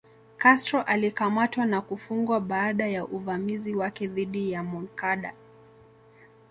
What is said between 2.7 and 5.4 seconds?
ya uvamizi wake dhidi ya Moncada